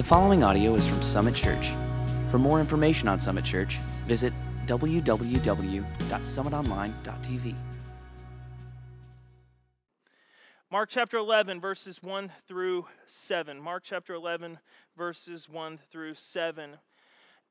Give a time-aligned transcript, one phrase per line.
[0.00, 1.74] The following audio is from Summit Church.
[2.28, 3.76] For more information on Summit Church,
[4.06, 4.32] visit
[4.64, 7.54] www.summitonline.tv.
[10.70, 13.60] Mark chapter 11, verses 1 through 7.
[13.60, 14.58] Mark chapter 11,
[14.96, 16.78] verses 1 through 7.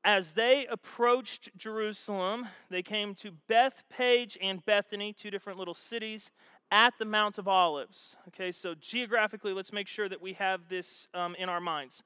[0.02, 6.32] As they approached Jerusalem, they came to Bethphage and Bethany, two different little cities,
[6.72, 8.16] at the Mount of Olives.
[8.26, 12.02] Okay, so geographically, let's make sure that we have this um, in our minds.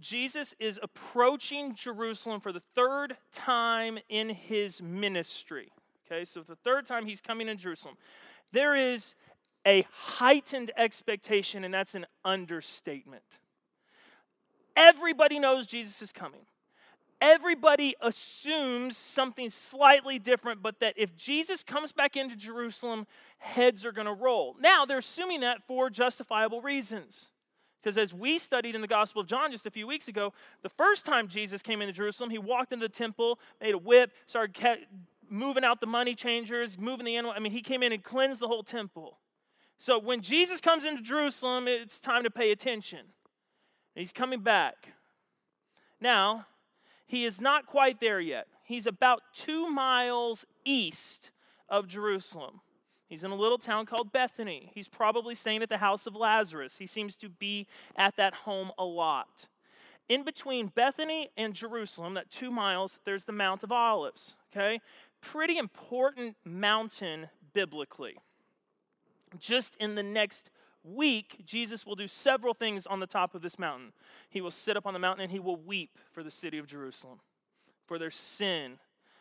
[0.00, 5.70] Jesus is approaching Jerusalem for the third time in his ministry.
[6.10, 7.96] Okay, so the third time he's coming in Jerusalem.
[8.52, 9.14] There is
[9.66, 13.22] a heightened expectation, and that's an understatement.
[14.76, 16.40] Everybody knows Jesus is coming.
[17.20, 23.06] Everybody assumes something slightly different, but that if Jesus comes back into Jerusalem,
[23.38, 24.56] heads are going to roll.
[24.58, 27.29] Now, they're assuming that for justifiable reasons.
[27.82, 30.68] Because as we studied in the Gospel of John just a few weeks ago, the
[30.68, 34.86] first time Jesus came into Jerusalem, he walked into the temple, made a whip, started
[35.30, 37.32] moving out the money changers, moving the animal.
[37.34, 39.18] I mean, he came in and cleansed the whole temple.
[39.78, 43.06] So when Jesus comes into Jerusalem, it's time to pay attention.
[43.94, 44.92] He's coming back.
[46.00, 46.46] Now,
[47.06, 48.46] he is not quite there yet.
[48.62, 51.30] He's about two miles east
[51.68, 52.60] of Jerusalem.
[53.10, 54.70] He's in a little town called Bethany.
[54.72, 56.78] He's probably staying at the house of Lazarus.
[56.78, 59.46] He seems to be at that home a lot.
[60.08, 64.36] In between Bethany and Jerusalem, that two miles, there's the Mount of Olives.
[64.52, 64.80] Okay?
[65.20, 68.14] Pretty important mountain biblically.
[69.40, 70.50] Just in the next
[70.84, 73.92] week, Jesus will do several things on the top of this mountain.
[74.28, 76.68] He will sit up on the mountain and he will weep for the city of
[76.68, 77.18] Jerusalem,
[77.86, 78.78] for their sin,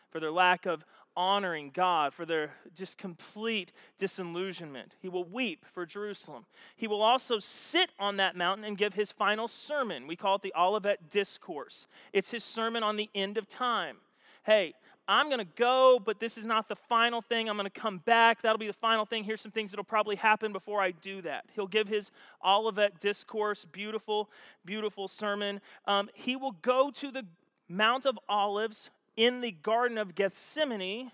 [0.10, 0.84] for their lack of
[1.16, 4.96] honoring God, for their just complete disillusionment.
[5.02, 6.46] He will weep for Jerusalem.
[6.76, 10.08] He will also sit on that mountain and give his final sermon.
[10.08, 11.88] We call it the Olivet Discourse.
[12.14, 13.98] It's his sermon on the end of time.
[14.46, 14.74] Hey,
[15.10, 17.50] I'm going to go, but this is not the final thing.
[17.50, 18.44] I'm going to come back.
[18.44, 19.24] That'll be the final thing.
[19.24, 21.46] Here's some things that'll probably happen before I do that.
[21.56, 22.12] He'll give his
[22.46, 24.30] Olivet discourse, beautiful,
[24.64, 25.62] beautiful sermon.
[25.86, 27.26] Um, he will go to the
[27.68, 31.12] Mount of Olives in the Garden of Gethsemane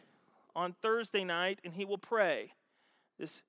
[0.55, 2.53] on Thursday night, and he will pray
[3.17, 3.41] this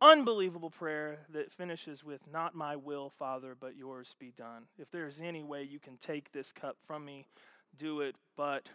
[0.00, 4.66] unbelievable prayer that finishes with, Not my will, Father, but yours be done.
[4.78, 7.26] If there's any way you can take this cup from me,
[7.76, 8.68] do it, but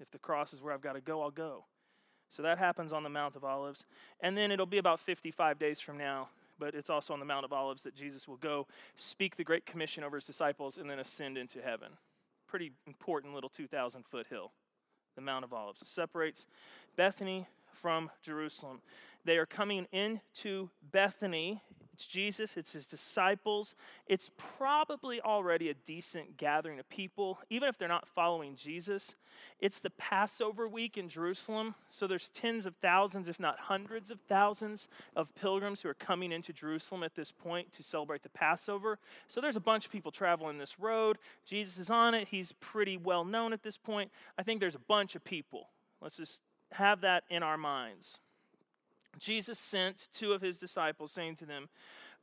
[0.00, 1.66] if the cross is where I've got to go, I'll go.
[2.30, 3.84] So that happens on the Mount of Olives.
[4.20, 7.44] And then it'll be about 55 days from now, but it's also on the Mount
[7.44, 10.98] of Olives that Jesus will go speak the Great Commission over his disciples and then
[10.98, 11.98] ascend into heaven
[12.50, 14.50] pretty important little 2,000 foot hill,
[15.14, 15.80] the Mount of Olives.
[15.80, 16.46] It separates
[16.96, 17.46] Bethany
[17.80, 18.80] from Jerusalem.
[19.24, 21.62] They are coming into Bethany
[22.00, 23.74] it's Jesus, it's his disciples.
[24.06, 29.16] It's probably already a decent gathering of people, even if they're not following Jesus.
[29.60, 34.18] It's the Passover week in Jerusalem, so there's tens of thousands, if not hundreds of
[34.28, 38.98] thousands, of pilgrims who are coming into Jerusalem at this point to celebrate the Passover.
[39.28, 41.18] So there's a bunch of people traveling this road.
[41.44, 44.10] Jesus is on it, he's pretty well known at this point.
[44.38, 45.68] I think there's a bunch of people.
[46.00, 46.40] Let's just
[46.72, 48.18] have that in our minds.
[49.18, 51.68] Jesus sent two of his disciples, saying to them,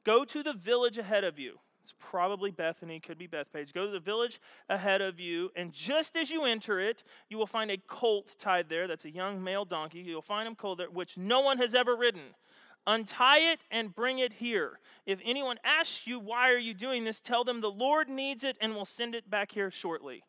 [0.04, 1.60] Go to the village ahead of you.
[1.84, 3.74] It's probably Bethany, could be Bethphage.
[3.74, 7.48] Go to the village ahead of you, and just as you enter it, you will
[7.48, 8.88] find a colt tied there.
[8.88, 10.00] That's a young male donkey.
[10.00, 12.36] You'll find him colt there, which no one has ever ridden.
[12.86, 14.80] Untie it and bring it here.
[15.06, 17.20] If anyone asks you, Why are you doing this?
[17.20, 20.24] tell them the Lord needs it and will send it back here shortly.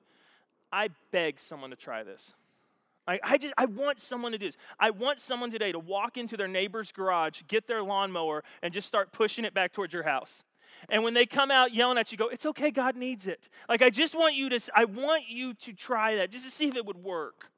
[0.73, 2.35] I beg someone to try this.
[3.09, 4.57] I, I just I want someone to do this.
[4.79, 8.87] I want someone today to walk into their neighbor's garage, get their lawnmower, and just
[8.87, 10.45] start pushing it back towards your house.
[10.91, 13.81] And when they come out yelling at you, go, "It's okay, God needs it." Like
[13.81, 16.77] I just want you to I want you to try that just to see if
[16.77, 17.51] it would work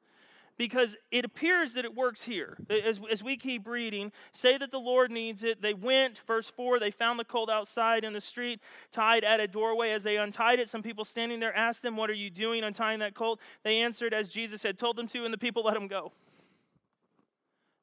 [0.61, 2.59] because it appears that it works here.
[2.69, 5.63] As, as we keep reading, say that the Lord needs it.
[5.63, 8.61] They went, verse 4, they found the colt outside in the street,
[8.93, 9.89] tied at a doorway.
[9.93, 12.99] As they untied it, some people standing there asked them, What are you doing untying
[12.99, 13.41] that colt?
[13.63, 16.13] They answered as Jesus had told them to, and the people let him go.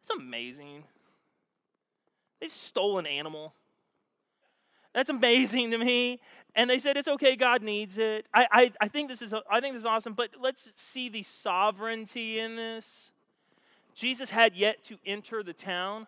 [0.02, 0.84] It's amazing.
[2.40, 3.56] They stole an animal.
[4.94, 6.20] That's amazing to me.
[6.58, 8.26] And they said, it's okay, God needs it.
[8.34, 11.22] I, I, I, think this is, I think this is awesome, but let's see the
[11.22, 13.12] sovereignty in this.
[13.94, 16.08] Jesus had yet to enter the town,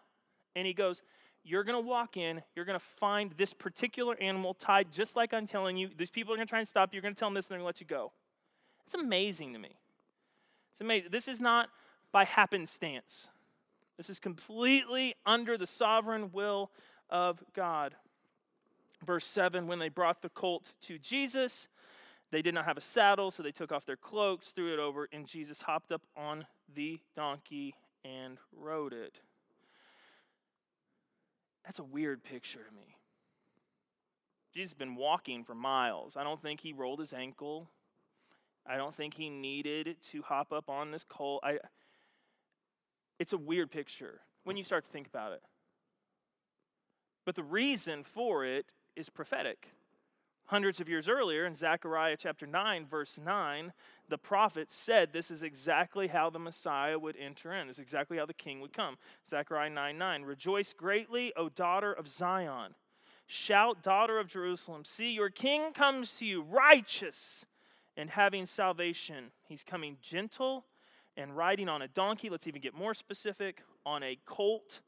[0.56, 1.04] and he goes,
[1.44, 5.36] You're going to walk in, you're going to find this particular animal tied just like
[5.36, 5.92] I'm telling you.
[5.96, 6.98] These people are going to try and stop you.
[6.98, 8.12] You're going to tell them this, and they're going to let you go.
[8.86, 9.78] It's amazing to me.
[10.72, 11.10] It's amazing.
[11.12, 11.70] This is not
[12.12, 13.30] by happenstance,
[13.98, 16.72] this is completely under the sovereign will
[17.08, 17.94] of God.
[19.06, 21.68] Verse 7 When they brought the colt to Jesus,
[22.32, 25.08] they did not have a saddle, so they took off their cloaks, threw it over,
[25.12, 29.20] and Jesus hopped up on the donkey and rode it.
[31.66, 32.96] That's a weird picture to me.
[34.54, 36.18] Jesus has been walking for miles.
[36.18, 37.70] I don't think he rolled his ankle.
[38.66, 41.42] I don't think he needed to hop up on this colt.
[41.44, 41.60] I,
[43.20, 45.42] it's a weird picture when you start to think about it.
[47.26, 48.66] But the reason for it
[49.00, 49.70] is prophetic.
[50.48, 53.72] Hundreds of years earlier, in Zechariah chapter 9, verse 9,
[54.10, 57.68] the prophet said this is exactly how the Messiah would enter in.
[57.68, 58.98] This is exactly how the king would come.
[59.30, 60.24] Zechariah 9 9.
[60.24, 62.74] Rejoice greatly, O daughter of Zion.
[63.28, 64.84] Shout, daughter of Jerusalem.
[64.84, 67.46] See, your king comes to you, righteous
[67.96, 69.26] and having salvation.
[69.48, 70.66] He's coming gentle
[71.16, 72.30] and riding on a donkey.
[72.32, 74.82] Let's even get more specific on a colt,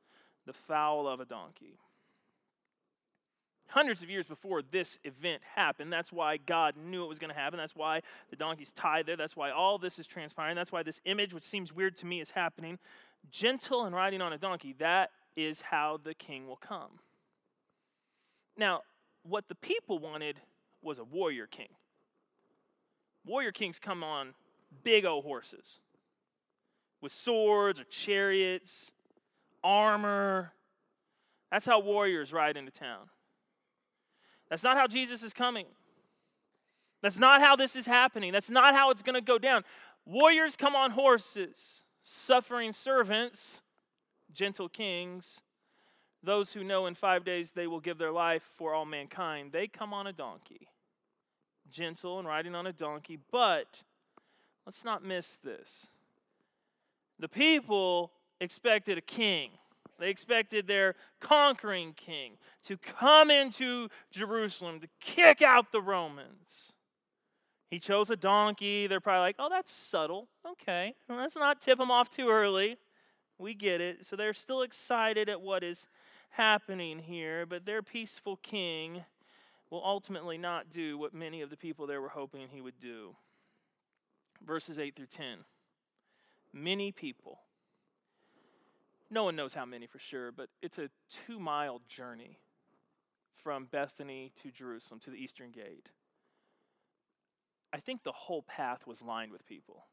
[0.48, 1.78] the foal of a donkey
[3.72, 5.92] hundreds of years before this event happened.
[5.92, 7.58] That's why God knew it was going to happen.
[7.58, 9.16] That's why the donkey's tied there.
[9.16, 10.56] That's why all this is transpiring.
[10.56, 12.80] That's why this image, which seems weird to me, is happening.
[13.30, 17.00] Gentle and riding on a donkey, that is how the king will come.
[18.58, 18.82] Now,
[19.24, 20.38] what the people wanted
[20.82, 21.70] was a warrior king.
[23.26, 24.34] Warrior kings come on
[24.84, 25.80] big old horses
[27.02, 28.92] with swords or chariots,
[29.64, 30.54] armor.
[31.52, 33.10] That's how warriors ride into town.
[34.52, 35.66] That's not how Jesus is coming.
[37.02, 38.34] That's not how this is happening.
[38.34, 39.64] That's not how it's going to go down.
[40.06, 43.62] Warriors come on horses, suffering servants,
[44.32, 45.42] gentle kings,
[46.22, 49.68] those who know in five days they will give their life for all mankind, they
[49.68, 50.68] come on a donkey.
[51.72, 53.84] Gentle and riding on a donkey, but
[54.66, 55.88] let's not miss this.
[57.18, 58.12] The people
[58.42, 59.52] expected a king.
[60.02, 62.34] They expected their conquering king
[62.64, 66.74] to come into Jerusalem to kick out the Romans.
[67.70, 68.88] He chose a donkey.
[68.88, 70.28] They're probably like, oh, that's subtle.
[70.46, 72.78] Okay, well, let's not tip him off too early.
[73.38, 74.04] We get it.
[74.04, 75.88] So they're still excited at what is
[76.32, 79.04] happening here, but their peaceful king
[79.70, 83.16] will ultimately not do what many of the people there were hoping he would do.
[84.44, 85.46] Verses 8 through 10.
[86.52, 87.38] Many people
[89.12, 90.90] no one knows how many for sure, but it's a
[91.28, 92.40] two mile journey
[93.44, 95.92] from Bethany to Jerusalem to the eastern gate.
[97.74, 99.86] I think the whole path was lined with people.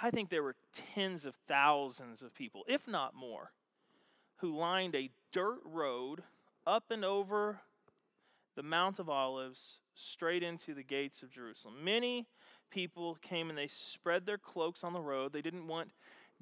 [0.00, 3.52] I think there were tens of thousands of people, if not more,
[4.36, 6.22] who lined a dirt road
[6.66, 7.60] up and over
[8.56, 11.84] the Mount of Olives straight into the gates of Jerusalem.
[11.84, 12.26] Many
[12.70, 15.32] people came and they spread their cloaks on the road.
[15.32, 15.90] They didn't want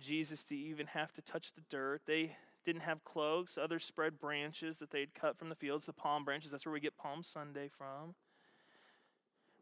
[0.00, 2.02] Jesus to even have to touch the dirt.
[2.06, 3.56] They didn't have cloaks.
[3.56, 6.50] Others spread branches that they'd cut from the fields, the palm branches.
[6.50, 8.14] That's where we get Palm Sunday from.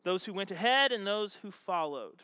[0.05, 2.23] Those who went ahead and those who followed.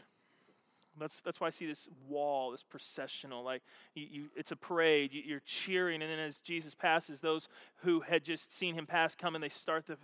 [0.98, 3.42] That's, that's why I see this wall, this processional.
[3.42, 3.62] Like
[3.94, 5.10] you, you, it's a parade.
[5.12, 7.48] You, are cheering, and then as Jesus passes, those
[7.78, 9.96] who had just seen him pass come and they start to,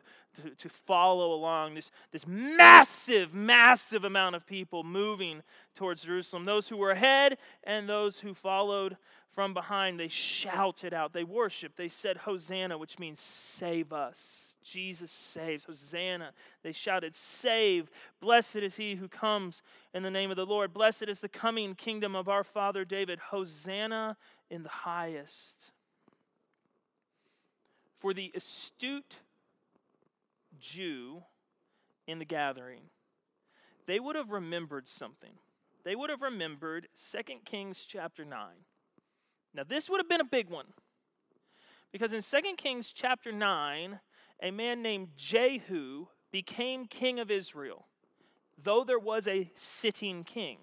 [0.43, 1.75] to, to follow along.
[1.75, 5.43] This, this massive, massive amount of people moving
[5.75, 6.45] towards Jerusalem.
[6.45, 8.97] Those who were ahead and those who followed
[9.41, 11.15] from behind, they shouted out.
[11.15, 11.79] They worshiped.
[11.79, 14.55] They said, Hosanna, which means save us.
[14.63, 15.65] Jesus saves.
[15.65, 16.33] Hosanna.
[16.63, 17.91] They shouted, Save.
[18.21, 19.63] Blessed is he who comes
[19.95, 20.75] in the name of the Lord.
[20.75, 23.19] Blessed is the coming kingdom of our father David.
[23.31, 24.19] Hosanna
[24.51, 25.73] in the highest.
[27.99, 29.21] For the astute
[30.61, 31.23] Jew
[32.07, 32.83] in the gathering,
[33.87, 35.33] they would have remembered something.
[35.83, 38.37] They would have remembered 2 Kings chapter 9.
[39.55, 40.67] Now, this would have been a big one.
[41.93, 44.01] Because in 2 Kings chapter 9,
[44.43, 47.87] a man named Jehu became king of Israel,
[48.63, 50.59] though there was a sitting king.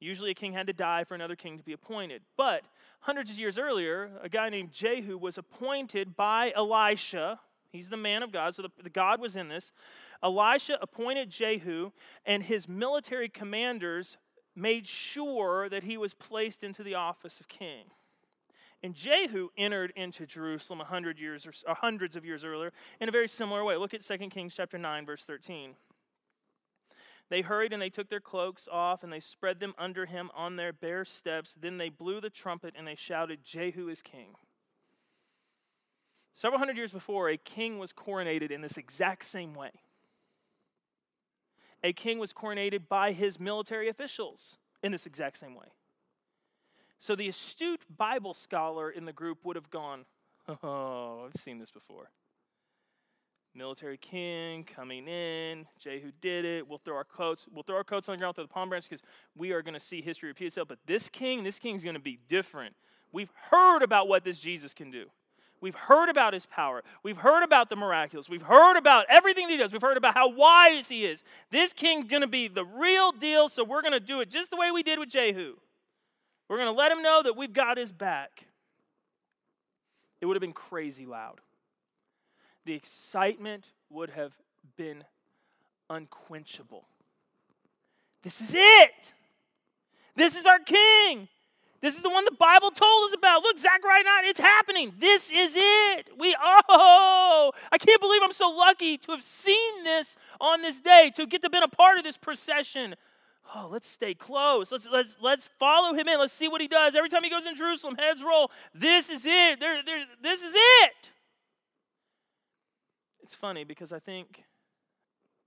[0.00, 2.22] Usually, a king had to die for another king to be appointed.
[2.36, 2.62] But
[3.00, 7.40] hundreds of years earlier, a guy named Jehu was appointed by Elisha.
[7.70, 9.72] He's the man of God, so the, the God was in this.
[10.22, 11.90] Elisha appointed Jehu,
[12.24, 14.18] and his military commanders
[14.54, 17.86] made sure that he was placed into the office of king.
[18.82, 23.08] And Jehu entered into Jerusalem a hundred years or, or hundreds of years earlier in
[23.08, 23.76] a very similar way.
[23.76, 25.74] Look at 2 Kings chapter 9, verse 13.
[27.30, 30.56] They hurried and they took their cloaks off and they spread them under him on
[30.56, 31.54] their bare steps.
[31.60, 34.36] Then they blew the trumpet and they shouted, Jehu is king.
[36.32, 39.72] Several hundred years before, a king was coronated in this exact same way.
[41.82, 45.66] A king was coronated by his military officials in this exact same way.
[47.00, 50.04] So the astute Bible scholar in the group would have gone,
[50.62, 52.10] Oh, I've seen this before.
[53.54, 55.66] Military king coming in.
[55.78, 56.68] Jehu did it.
[56.68, 57.46] We'll throw our coats.
[57.52, 59.02] We'll throw our coats on the ground, throw the palm branch because
[59.36, 60.68] we are going to see history repeat itself.
[60.68, 62.74] But this king, this king is going to be different.
[63.10, 65.06] We've heard about what this Jesus can do.
[65.60, 66.82] We've heard about his power.
[67.02, 68.28] We've heard about the miraculous.
[68.28, 69.72] We've heard about everything that he does.
[69.72, 71.22] We've heard about how wise he is.
[71.50, 74.50] This king's going to be the real deal, so we're going to do it just
[74.50, 75.54] the way we did with Jehu.
[76.48, 78.46] We're going to let him know that we've got his back.
[80.20, 81.40] It would have been crazy loud.
[82.64, 84.32] The excitement would have
[84.76, 85.04] been
[85.90, 86.84] unquenchable.
[88.22, 89.12] This is it.
[90.14, 91.28] This is our king.
[91.80, 93.42] This is the one the Bible told us about.
[93.42, 94.92] Look, Zechariah 9, it's happening.
[94.98, 96.08] This is it.
[96.18, 101.12] We, oh, I can't believe I'm so lucky to have seen this on this day,
[101.14, 102.96] to get to be a part of this procession.
[103.54, 104.72] Oh, let's stay close.
[104.72, 106.18] Let's, let's, let's follow him in.
[106.18, 106.96] Let's see what he does.
[106.96, 108.50] Every time he goes in Jerusalem, heads roll.
[108.74, 109.60] This is it.
[110.20, 111.12] This is it.
[113.22, 114.44] It's funny because I think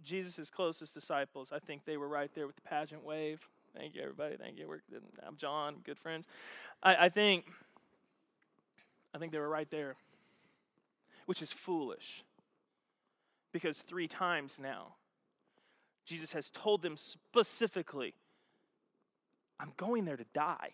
[0.01, 3.47] Jesus' closest disciples, I think they were right there with the pageant wave.
[3.75, 4.35] Thank you, everybody.
[4.37, 4.67] Thank you.
[4.67, 4.81] We're,
[5.25, 6.27] I'm John, good friends.
[6.83, 7.45] I, I think,
[9.13, 9.95] I think they were right there,
[11.25, 12.23] which is foolish,
[13.53, 14.95] because three times now,
[16.05, 18.13] Jesus has told them specifically,
[19.59, 20.71] "I'm going there to die."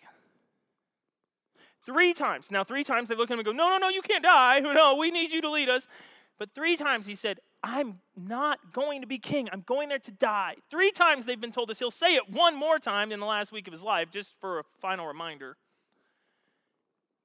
[1.86, 2.52] Three times.
[2.52, 4.60] Now, three times they look at him and go, No, no, no, you can't die.
[4.60, 5.88] No, we need you to lead us.
[6.38, 9.50] But three times he said, I'm not going to be king.
[9.52, 10.56] I'm going there to die.
[10.70, 11.80] Three times they've been told this.
[11.80, 14.60] He'll say it one more time in the last week of his life, just for
[14.60, 15.58] a final reminder.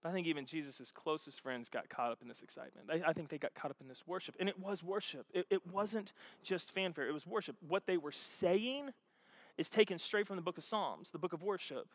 [0.02, 2.88] But I think even Jesus' closest friends got caught up in this excitement.
[2.90, 4.34] I, I think they got caught up in this worship.
[4.40, 7.56] And it was worship, it, it wasn't just fanfare, it was worship.
[7.66, 8.90] What they were saying
[9.58, 11.88] is taken straight from the book of Psalms, the book of worship.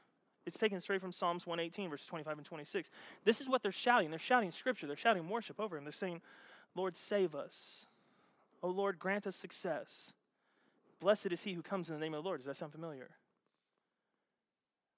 [0.46, 2.90] It's taken straight from Psalms 118, verses 25 and 26.
[3.26, 4.12] This is what they're shouting.
[4.12, 5.84] They're shouting scripture, they're shouting worship over him.
[5.84, 6.22] They're saying,
[6.76, 7.88] Lord, save us.
[8.62, 10.14] Oh Lord, grant us success.
[11.00, 12.40] Blessed is he who comes in the name of the Lord.
[12.40, 13.10] Does that sound familiar?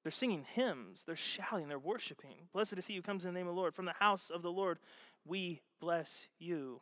[0.03, 2.47] They're singing hymns, they're shouting, they're worshiping.
[2.53, 3.75] Blessed is he who comes in the name of the Lord.
[3.75, 4.79] From the house of the Lord,
[5.25, 6.81] we bless you.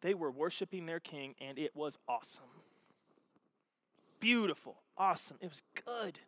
[0.00, 2.44] They were worshiping their king, and it was awesome.
[4.18, 5.36] Beautiful, awesome.
[5.40, 6.20] It was good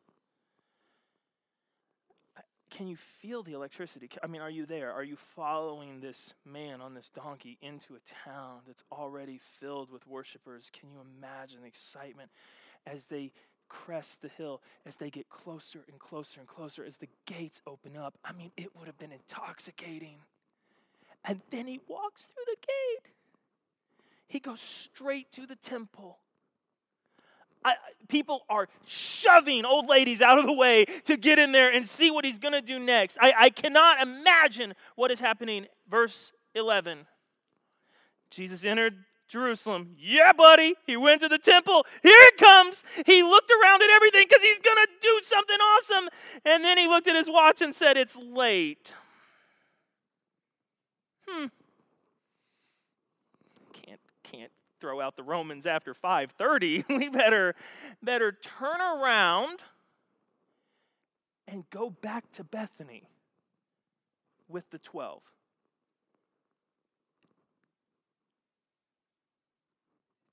[2.71, 4.09] can you feel the electricity?
[4.23, 4.93] I mean, are you there?
[4.93, 10.07] Are you following this man on this donkey into a town that's already filled with
[10.07, 10.71] worshipers?
[10.73, 12.31] Can you imagine the excitement
[12.87, 13.33] as they
[13.69, 17.97] crest the hill, as they get closer and closer and closer, as the gates open
[17.97, 18.17] up?
[18.25, 20.17] I mean, it would have been intoxicating.
[21.25, 23.13] And then he walks through the gate.
[24.29, 26.19] He goes straight to the temple.
[27.65, 27.75] I,
[28.09, 32.11] people are shoving old ladies out of the way to get in there and see
[32.11, 33.19] what he's going to do next.
[33.21, 35.67] I, I cannot imagine what is happening.
[35.89, 37.07] Verse 11
[38.31, 39.97] Jesus entered Jerusalem.
[39.99, 40.75] Yeah, buddy.
[40.87, 41.85] He went to the temple.
[42.03, 42.85] Here it comes.
[43.07, 46.09] He looked around at everything because he's going to do something awesome.
[46.45, 48.95] And then he looked at his watch and said, It's late.
[51.29, 51.47] Hmm.
[53.73, 56.89] Can't, can't throw out the Romans after 5:30.
[56.89, 57.55] we better
[58.03, 59.61] better turn around
[61.47, 63.09] and go back to Bethany
[64.49, 65.23] with the 12.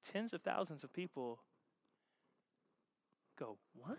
[0.04, 1.40] Tens of thousands of people
[3.38, 3.98] go, "What?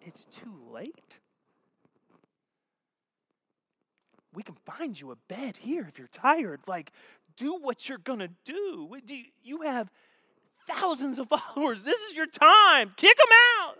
[0.00, 1.18] It's too late?"
[4.36, 6.60] We can find you a bed here if you're tired.
[6.66, 6.92] Like,
[7.38, 8.94] do what you're going to do.
[9.42, 9.90] You have
[10.68, 11.82] thousands of followers.
[11.82, 12.92] This is your time.
[12.96, 13.26] Kick them
[13.60, 13.76] out.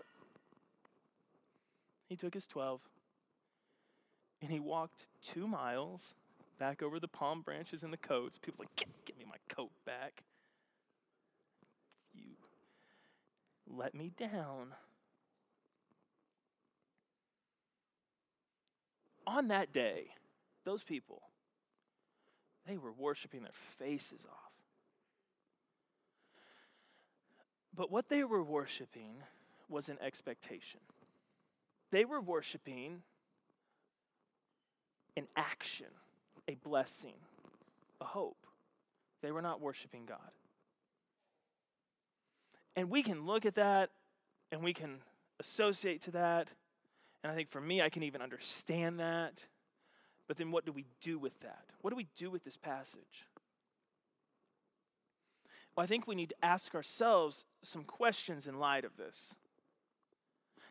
[2.09, 2.81] He took his 12
[4.41, 6.15] and he walked two miles
[6.57, 8.39] back over the palm branches and the coats.
[8.39, 10.23] People like, get, get me my coat back.
[12.15, 12.31] You
[13.67, 14.73] let me down.
[19.27, 20.07] On that day,
[20.67, 21.21] those people,
[22.67, 24.51] they were worshiping their faces off.
[27.73, 29.13] But what they were worshiping
[29.69, 30.81] was an expectation.
[31.91, 33.01] They were worshiping
[35.15, 35.87] an action,
[36.49, 37.15] a blessing,
[38.01, 38.45] a hope.
[39.21, 40.31] They were not worshiping God.
[42.75, 43.89] And we can look at that
[44.51, 44.97] and we can
[45.39, 46.49] associate to that.
[47.23, 49.45] And I think for me, I can even understand that.
[50.27, 51.65] But then what do we do with that?
[51.81, 53.25] What do we do with this passage?
[55.75, 59.35] Well, I think we need to ask ourselves some questions in light of this.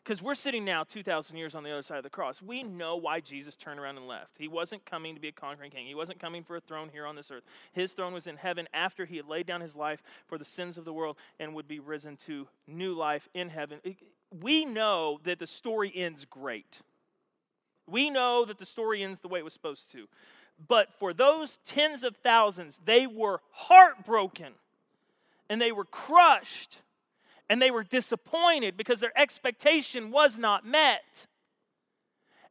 [0.07, 2.41] because we're sitting now 2,000 years on the other side of the cross.
[2.41, 4.39] We know why Jesus turned around and left.
[4.39, 7.07] He wasn't coming to be a conquering king, he wasn't coming for a throne here
[7.07, 7.43] on this earth.
[7.73, 10.79] His throne was in heaven after he had laid down his life for the sins
[10.79, 13.81] of the world and would be risen to new life in heaven.
[14.31, 16.83] We know that the story ends great.
[17.87, 20.09] We know that the story ends the way it was supposed to.
[20.69, 24.53] But for those tens of thousands, they were heartbroken
[25.49, 26.81] and they were crushed
[27.49, 31.27] and they were disappointed because their expectation was not met.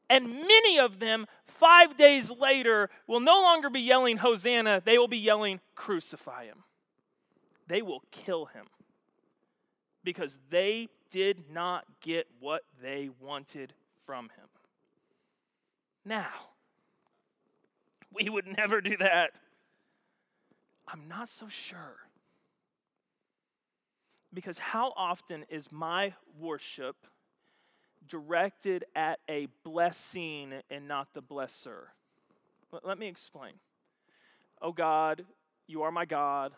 [0.09, 5.07] And many of them, five days later, will no longer be yelling, Hosanna, they will
[5.07, 6.63] be yelling, Crucify him.
[7.67, 8.67] They will kill him
[10.03, 13.73] because they did not get what they wanted
[14.05, 14.44] from him.
[16.05, 16.29] Now,
[18.13, 19.31] we would never do that.
[20.87, 21.97] I'm not so sure.
[24.33, 26.95] Because how often is my worship
[28.07, 31.85] directed at a blessing and not the blesser?
[32.83, 33.53] Let me explain.
[34.61, 35.25] Oh God,
[35.67, 36.51] you are my God.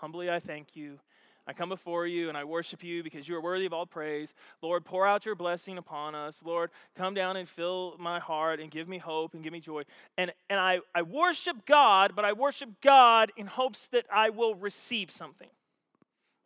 [0.00, 0.98] Humbly I thank you.
[1.46, 4.32] I come before you and I worship you because you are worthy of all praise.
[4.60, 6.42] Lord, pour out your blessing upon us.
[6.44, 9.82] Lord, come down and fill my heart and give me hope and give me joy.
[10.16, 14.54] And, and I, I worship God, but I worship God in hopes that I will
[14.54, 15.48] receive something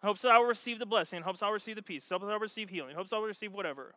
[0.03, 2.71] hopes that I will receive the blessing, hopes I'll receive the peace, hopes I'll receive
[2.71, 3.95] healing, hopes I'll receive whatever.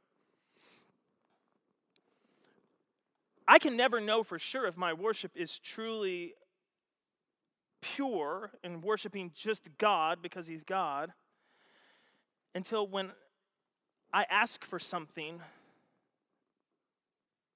[3.48, 6.34] I can never know for sure if my worship is truly
[7.82, 11.12] pure and worshiping just God because He's God
[12.56, 13.12] until when
[14.14, 15.42] I ask for something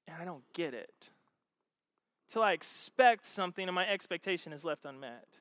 [0.07, 1.09] and I don't get it.
[2.29, 5.39] Till I expect something and my expectation is left unmet.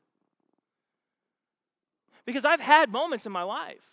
[2.24, 3.92] Because I've had moments in my life,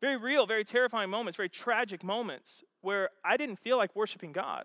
[0.00, 4.64] very real, very terrifying moments, very tragic moments, where I didn't feel like worshiping God.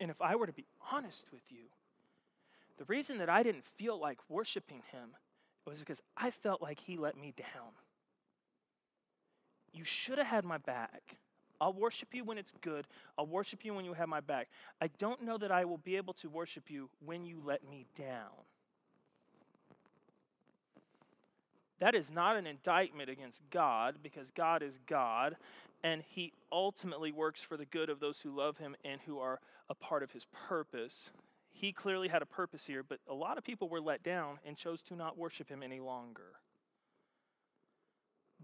[0.00, 1.64] And if I were to be honest with you,
[2.82, 5.10] the reason that I didn't feel like worshiping Him
[5.64, 7.70] was because I felt like He let me down.
[9.72, 11.16] You should have had my back.
[11.60, 12.88] I'll worship you when it's good.
[13.16, 14.48] I'll worship you when you have my back.
[14.80, 17.86] I don't know that I will be able to worship you when you let me
[17.96, 18.34] down.
[21.78, 25.36] That is not an indictment against God because God is God
[25.84, 29.38] and He ultimately works for the good of those who love Him and who are
[29.70, 31.10] a part of His purpose.
[31.52, 34.56] He clearly had a purpose here, but a lot of people were let down and
[34.56, 36.32] chose to not worship Him any longer.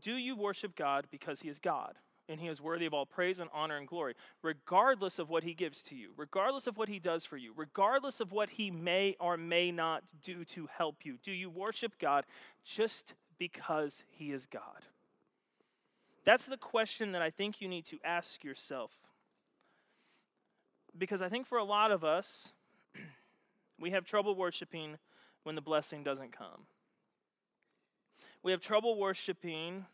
[0.00, 1.96] Do you worship God because He is God?
[2.28, 5.54] and he is worthy of all praise and honor and glory, regardless of what he
[5.54, 9.16] gives to you, regardless of what he does for you, regardless of what he may
[9.18, 11.16] or may not do to help you.
[11.22, 12.24] Do you worship God
[12.64, 14.84] just because he is God?
[16.24, 18.90] That's the question that I think you need to ask yourself.
[20.96, 22.52] Because I think for a lot of us,
[23.80, 24.98] we have trouble worshiping
[25.42, 26.66] when the blessing doesn't come.
[28.42, 29.86] We have trouble worshiping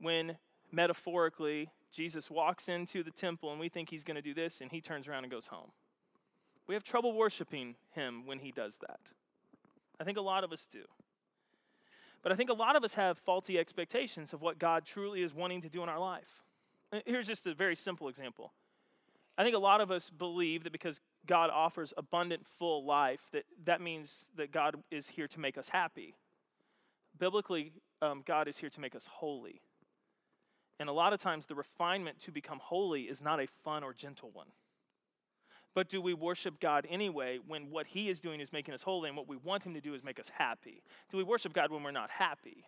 [0.00, 0.36] when,
[0.70, 4.70] metaphorically, Jesus walks into the temple and we think he's going to do this and
[4.70, 5.70] he turns around and goes home.
[6.66, 9.00] We have trouble worshiping him when he does that.
[10.00, 10.84] I think a lot of us do.
[12.22, 15.32] But I think a lot of us have faulty expectations of what God truly is
[15.32, 16.42] wanting to do in our life.
[16.92, 18.52] Uh, here's just a very simple example.
[19.38, 23.44] I think a lot of us believe that because God offers abundant, full life, that
[23.64, 26.14] that means that God is here to make us happy.
[27.18, 29.62] Biblically, um, God is here to make us holy.
[30.78, 33.94] And a lot of times, the refinement to become holy is not a fun or
[33.94, 34.48] gentle one.
[35.74, 39.08] But do we worship God anyway when what He is doing is making us holy
[39.08, 40.82] and what we want Him to do is make us happy?
[41.10, 42.64] Do we worship God when we're not happy?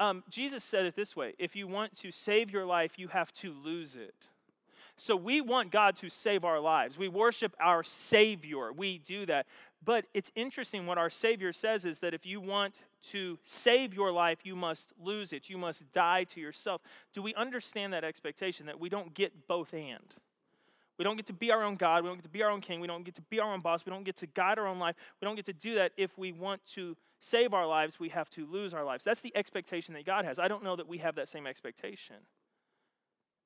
[0.00, 3.32] Um, Jesus said it this way if you want to save your life, you have
[3.34, 4.28] to lose it.
[4.96, 6.96] So we want God to save our lives.
[6.96, 8.72] We worship our Savior.
[8.72, 9.46] We do that.
[9.84, 14.12] But it's interesting what our Savior says is that if you want to save your
[14.12, 15.50] life, you must lose it.
[15.50, 16.80] You must die to yourself.
[17.12, 20.14] Do we understand that expectation that we don't get both and?
[20.96, 22.04] We don't get to be our own God.
[22.04, 22.80] We don't get to be our own king.
[22.80, 23.84] We don't get to be our own boss.
[23.84, 24.94] We don't get to guide our own life.
[25.20, 28.28] We don't get to do that if we want to save our lives, we have
[28.30, 29.02] to lose our lives.
[29.02, 30.38] That's the expectation that God has.
[30.38, 32.16] I don't know that we have that same expectation.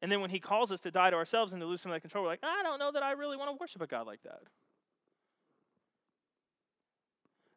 [0.01, 1.97] And then when He calls us to die to ourselves and to lose some of
[1.97, 4.07] that control, we're like, I don't know that I really want to worship a God
[4.07, 4.43] like that.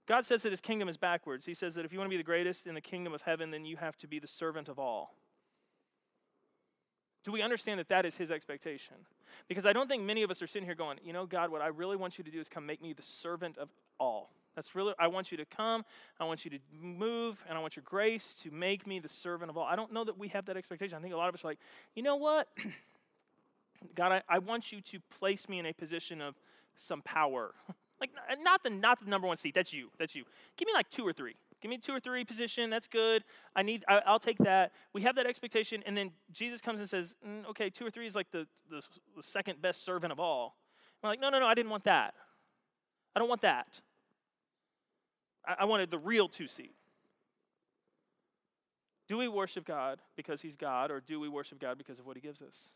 [0.08, 1.46] God says that His kingdom is backwards.
[1.46, 3.52] He says that if you want to be the greatest in the kingdom of heaven,
[3.52, 5.16] then you have to be the servant of all.
[7.24, 8.96] Do we understand that that is his expectation?
[9.48, 11.62] Because I don't think many of us are sitting here going, you know, God, what
[11.62, 14.32] I really want you to do is come make me the servant of all.
[14.56, 15.86] That's really, I want you to come,
[16.20, 19.50] I want you to move, and I want your grace to make me the servant
[19.50, 19.66] of all.
[19.66, 20.98] I don't know that we have that expectation.
[20.98, 21.60] I think a lot of us are like,
[21.96, 22.48] you know what?
[23.96, 26.36] God, I, I want you to place me in a position of
[26.76, 27.54] some power.
[28.02, 28.12] like,
[28.42, 29.56] not the, not the number one seat.
[29.56, 29.90] That's you.
[29.98, 30.26] That's you.
[30.58, 31.36] Give me like two or three.
[31.62, 32.70] Give me two or three position.
[32.72, 33.24] That's good.
[33.56, 33.86] I need.
[33.88, 34.72] I, will take that.
[34.94, 38.08] We have that expectation, and then Jesus comes and says, mm, "Okay, two or three
[38.08, 38.82] is like the, the,
[39.16, 40.56] the second best servant of all."
[41.04, 41.46] We're like, "No, no, no.
[41.46, 42.16] I didn't want that.
[43.16, 43.68] I don't want that.
[45.46, 46.76] I, wanted the real two seat."
[49.08, 52.16] Do we worship God because He's God, or do we worship God because of what
[52.16, 52.70] He gives us?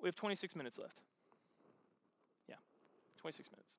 [0.00, 1.00] We have 26 minutes left.
[2.48, 2.56] Yeah,
[3.20, 3.78] 26 minutes.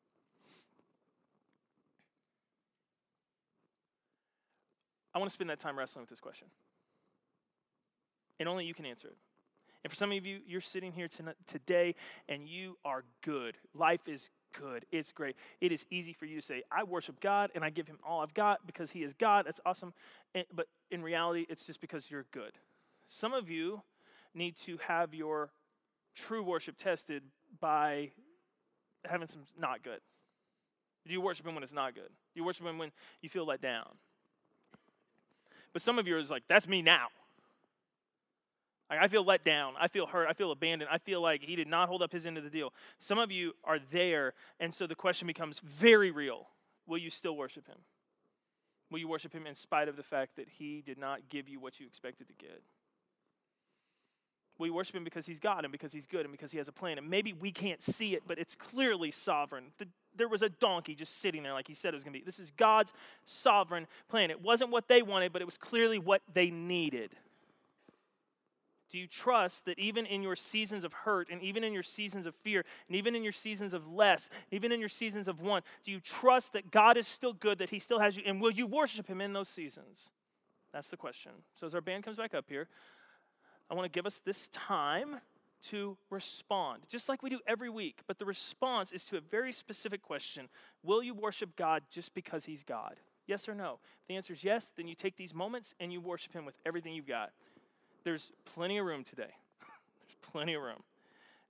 [5.17, 6.47] I want to spend that time wrestling with this question.
[8.39, 9.17] And only you can answer it.
[9.83, 11.07] And for some of you, you're sitting here
[11.47, 11.95] today
[12.29, 13.57] and you are good.
[13.73, 14.85] Life is good.
[14.91, 15.35] It's great.
[15.61, 18.21] It is easy for you to say, I worship God and I give him all
[18.21, 19.45] I've got because he is God.
[19.45, 19.93] That's awesome.
[20.53, 22.53] But in reality, it's just because you're good.
[23.07, 23.81] Some of you
[24.33, 25.51] need to have your
[26.15, 27.23] true worship tested
[27.59, 28.11] by
[29.05, 29.99] having some not good.
[31.05, 32.09] Do you worship him when it's not good?
[32.09, 32.91] Do you worship him when
[33.21, 33.87] you feel let down?
[35.73, 37.07] But some of you is like, that's me now.
[38.89, 39.73] I feel let down.
[39.79, 40.27] I feel hurt.
[40.29, 40.89] I feel abandoned.
[40.91, 42.73] I feel like he did not hold up his end of the deal.
[42.99, 46.47] Some of you are there, and so the question becomes very real.
[46.85, 47.79] Will you still worship him?
[48.89, 51.59] Will you worship him in spite of the fact that he did not give you
[51.59, 52.61] what you expected to get?
[54.59, 56.71] We worship him because he's God and because he's good and because he has a
[56.71, 56.97] plan.
[56.97, 59.65] And maybe we can't see it, but it's clearly sovereign.
[59.77, 62.19] The, there was a donkey just sitting there like he said it was going to
[62.19, 62.25] be.
[62.25, 62.91] This is God's
[63.25, 64.31] sovereign plan.
[64.31, 67.11] It wasn't what they wanted, but it was clearly what they needed.
[68.89, 72.25] Do you trust that even in your seasons of hurt, and even in your seasons
[72.25, 75.65] of fear, and even in your seasons of less, even in your seasons of want,
[75.83, 78.51] do you trust that God is still good, that He still has you, and will
[78.51, 80.11] you worship Him in those seasons?
[80.71, 81.31] That's the question.
[81.55, 82.67] So as our band comes back up here,
[83.69, 85.19] I want to give us this time
[85.63, 87.99] to respond, just like we do every week.
[88.07, 90.49] But the response is to a very specific question
[90.83, 92.95] Will you worship God just because He's God?
[93.25, 93.79] Yes or no?
[94.01, 96.55] If the answer is yes, then you take these moments and you worship Him with
[96.65, 97.31] everything you've got.
[98.07, 99.33] There's plenty of room today.
[99.99, 100.83] There's plenty of room.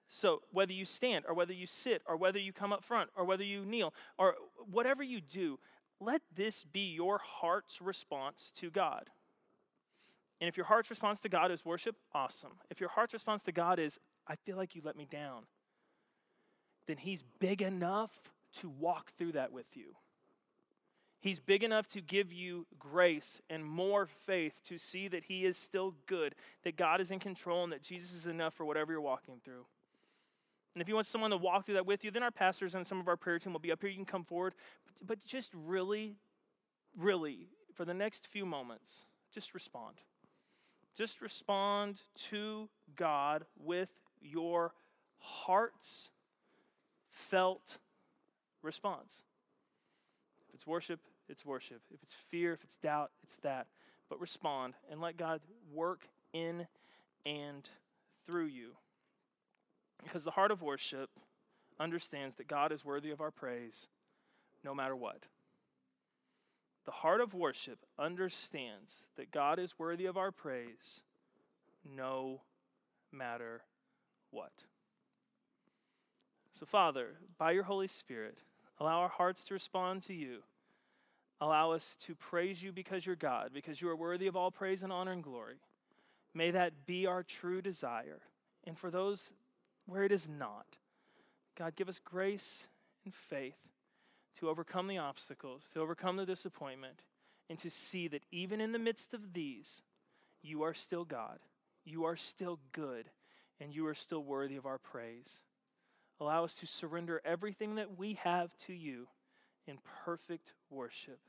[0.09, 3.25] So, whether you stand or whether you sit or whether you come up front or
[3.25, 4.33] whether you kneel or
[4.71, 5.59] whatever you do,
[5.99, 9.11] let this be your heart's response to God.
[10.41, 12.53] And if your heart's response to God is worship, awesome.
[12.71, 15.43] If your heart's response to God is, I feel like you let me down,
[16.87, 19.93] then He's big enough to walk through that with you.
[21.19, 25.57] He's big enough to give you grace and more faith to see that He is
[25.57, 29.01] still good, that God is in control, and that Jesus is enough for whatever you're
[29.01, 29.65] walking through.
[30.75, 32.85] And if you want someone to walk through that with you, then our pastors and
[32.85, 33.89] some of our prayer team will be up here.
[33.89, 34.53] You can come forward.
[35.05, 36.17] But just really,
[36.95, 39.95] really, for the next few moments, just respond.
[40.95, 44.73] Just respond to God with your
[45.17, 46.09] heart's
[47.09, 47.77] felt
[48.61, 49.23] response.
[50.47, 51.81] If it's worship, it's worship.
[51.93, 53.67] If it's fear, if it's doubt, it's that.
[54.09, 55.41] But respond and let God
[55.73, 56.67] work in
[57.25, 57.69] and
[58.25, 58.71] through you.
[60.03, 61.09] Because the heart of worship
[61.79, 63.87] understands that God is worthy of our praise
[64.63, 65.25] no matter what.
[66.85, 71.01] The heart of worship understands that God is worthy of our praise
[71.83, 72.41] no
[73.11, 73.63] matter
[74.31, 74.53] what.
[76.51, 78.39] So, Father, by your Holy Spirit,
[78.79, 80.39] allow our hearts to respond to you.
[81.39, 84.81] Allow us to praise you because you're God, because you are worthy of all praise
[84.81, 85.57] and honor and glory.
[86.33, 88.21] May that be our true desire.
[88.65, 89.31] And for those
[89.85, 90.77] where it is not,
[91.57, 92.67] God, give us grace
[93.05, 93.57] and faith
[94.39, 97.01] to overcome the obstacles, to overcome the disappointment,
[97.49, 99.83] and to see that even in the midst of these,
[100.41, 101.39] you are still God,
[101.85, 103.09] you are still good,
[103.59, 105.43] and you are still worthy of our praise.
[106.19, 109.07] Allow us to surrender everything that we have to you
[109.67, 111.19] in perfect worship.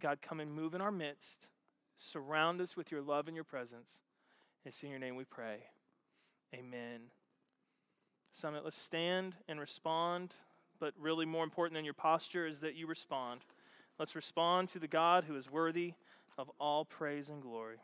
[0.00, 1.48] God, come and move in our midst.
[1.96, 4.02] Surround us with your love and your presence.
[4.64, 5.64] It's in your name we pray.
[6.54, 7.00] Amen.
[8.32, 10.34] Summit, let's stand and respond
[10.82, 13.42] but really more important than your posture is that you respond.
[14.00, 15.94] Let's respond to the God who is worthy
[16.36, 17.76] of all praise and glory.